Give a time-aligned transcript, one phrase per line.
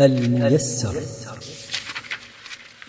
[0.00, 0.94] الميسر.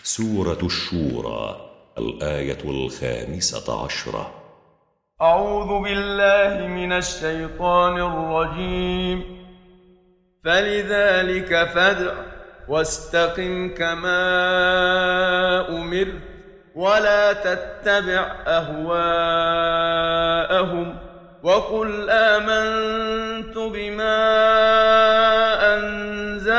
[0.04, 4.32] سورة الشورى الآية الخامسة عشرة.
[5.22, 9.42] أعوذ بالله من الشيطان الرجيم.
[10.46, 12.14] فلذلك فادع
[12.70, 14.20] واستقم كما
[15.70, 16.22] أمرت
[16.76, 19.52] ولا تتبع أهواءهم
[21.44, 24.18] وقل آمنت بما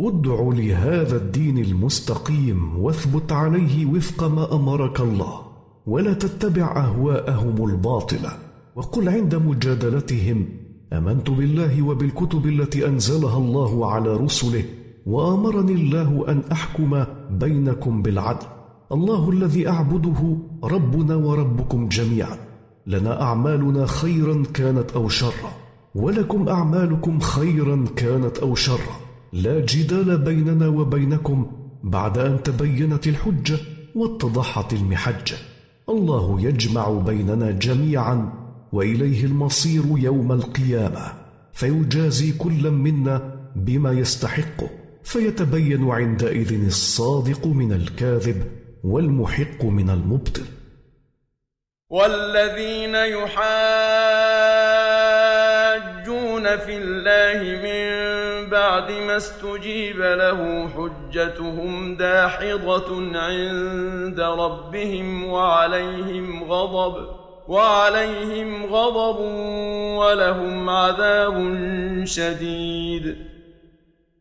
[0.00, 5.40] ادع لهذا الدين المستقيم واثبت عليه وفق ما أمرك الله
[5.86, 8.30] ولا تتبع أهواءهم الباطلة.
[8.76, 10.48] وقل عند مجادلتهم
[10.92, 14.64] آمنت بالله وبالكتب التي أنزلها الله على رسله
[15.06, 18.46] وأمرني الله أن أحكم بينكم بالعدل.
[18.92, 22.38] الله الذي أعبده ربنا وربكم جميعا.
[22.86, 25.52] لنا أعمالنا خيرا كانت أو شرا
[25.94, 29.05] ولكم أعمالكم خيرا كانت أو شرا.
[29.32, 31.52] لا جدال بيننا وبينكم
[31.84, 33.58] بعد أن تبينت الحجة
[33.94, 35.36] واتضحت المحجة.
[35.88, 38.32] الله يجمع بيننا جميعا
[38.72, 41.12] وإليه المصير يوم القيامة.
[41.52, 44.70] فيجازي كل منا بما يستحقه
[45.02, 48.42] فيتبين عندئذ الصادق من الكاذب
[48.84, 50.44] والمحق من المبطل.
[51.90, 52.94] والذين
[56.46, 57.86] في الله من
[58.50, 66.94] بعد ما استجيب له حجتهم داحضة عند ربهم وعليهم غضب
[67.48, 69.20] وعليهم غضب
[70.00, 71.36] ولهم عذاب
[72.04, 73.16] شديد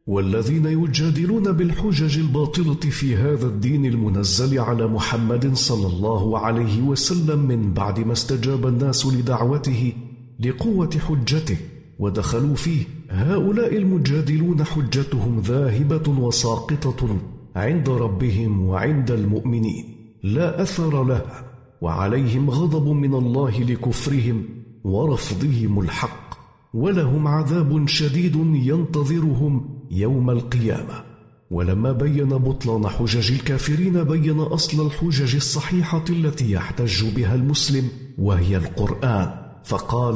[0.08, 7.74] والذين يجادلون بالحجج الباطلة في هذا الدين المنزل على محمد صلى الله عليه وسلم من
[7.74, 9.94] بعد ما استجاب الناس لدعوته
[10.40, 11.58] لقوة حجته.
[12.00, 12.84] ودخلوا فيه.
[13.10, 17.18] هؤلاء المجادلون حجتهم ذاهبة وساقطة
[17.56, 19.86] عند ربهم وعند المؤمنين.
[20.24, 21.44] لا أثر لها
[21.82, 24.46] وعليهم غضب من الله لكفرهم
[24.84, 26.36] ورفضهم الحق.
[26.74, 31.04] ولهم عذاب شديد ينتظرهم يوم القيامة.
[31.52, 39.32] ولما بين بطلان حجج الكافرين بين أصل الحجج الصحيحة التي يحتج بها المسلم وهي القرآن.
[39.64, 40.16] فقال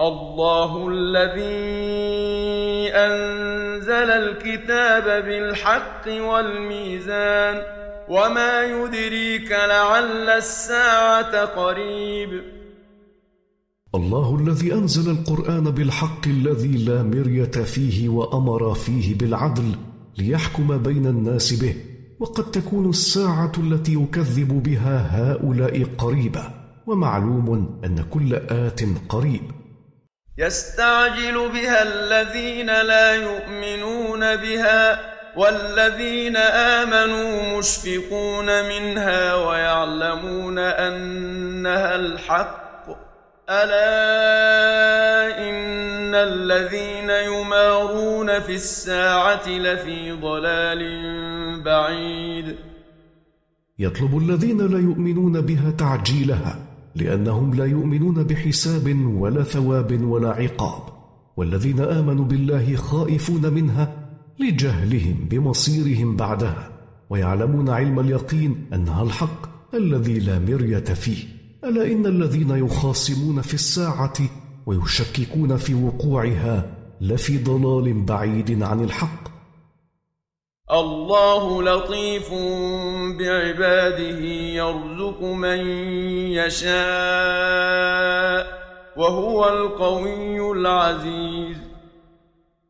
[0.00, 1.40] الله الذي
[2.94, 7.62] أنزل الكتاب بالحق والميزان
[8.08, 12.42] وما يدريك لعل الساعة قريب.
[13.94, 19.74] الله الذي أنزل القرآن بالحق الذي لا مرية فيه وأمر فيه بالعدل
[20.18, 21.74] ليحكم بين الناس به
[22.20, 26.42] وقد تكون الساعة التي يكذب بها هؤلاء قريبة
[26.86, 29.59] ومعلوم أن كل آت قريب.
[30.38, 35.00] يستعجل بها الذين لا يؤمنون بها
[35.36, 42.86] والذين آمنوا مشفقون منها ويعلمون أنها الحق.
[43.50, 50.82] ألا إن الذين يمارون في الساعة لفي ضلال
[51.62, 52.56] بعيد.
[53.78, 60.82] يطلب الذين لا يؤمنون بها تعجيلها لأنهم لا يؤمنون بحساب ولا ثواب ولا عقاب
[61.36, 66.70] والذين آمنوا بالله خائفون منها لجهلهم بمصيرهم بعدها
[67.10, 71.24] ويعلمون علم اليقين أنها الحق الذي لا مرية فيه.
[71.64, 74.18] ألا إن الذين يخاصمون في الساعة
[74.66, 79.29] ويشككون في وقوعها لفي ضلال بعيد عن الحق؟
[80.72, 82.32] الله لطيف
[83.18, 84.24] بعباده
[84.54, 85.58] يرزق من
[86.30, 86.70] يشاء
[88.96, 91.56] وهو القوي العزيز.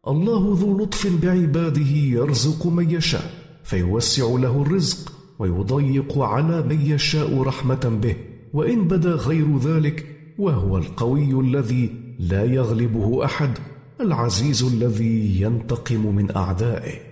[0.08, 3.30] الله ذو لطف بعباده يرزق من يشاء
[3.64, 8.16] فيوسع له الرزق ويضيق على من يشاء رحمة به.
[8.52, 10.06] وإن بدا غير ذلك
[10.38, 13.58] وهو القوي الذي لا يغلبه أحد
[14.00, 17.09] العزيز الذي ينتقم من أعدائه.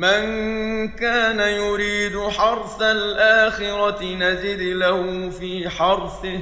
[0.00, 6.40] من كان يريد حرث الآخرة نزد له في حرثه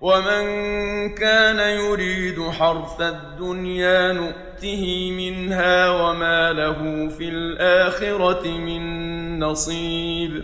[0.00, 0.44] ومن
[1.14, 8.82] كان يريد حرث الدنيا نؤته منها وما له في الآخرة من
[9.38, 10.42] نصيب.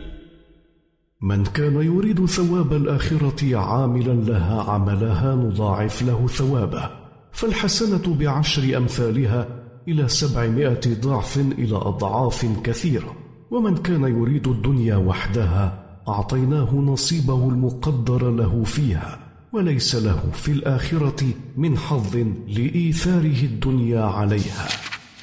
[1.22, 6.90] من كان يريد ثواب الآخرة عاملا لها عملها نضاعف له ثوابه
[7.32, 9.59] فالحسنة بعشر أمثالها
[9.90, 13.16] إلى سبعمائة ضعف إلى أضعاف كثيرة.
[13.50, 19.18] ومن كان يريد الدنيا وحدها أعطيناه نصيبه المقدر له فيها
[19.52, 21.24] وليس له في الآخرة
[21.56, 22.16] من حظ
[22.48, 24.68] لإيثاره الدنيا عليها.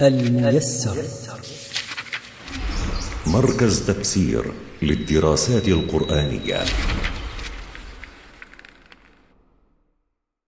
[0.01, 0.95] الميسر.
[3.27, 4.43] مركز تفسير
[4.81, 6.59] للدراسات القرآنية.